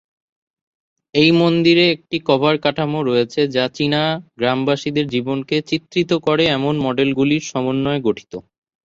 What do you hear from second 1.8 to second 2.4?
একটি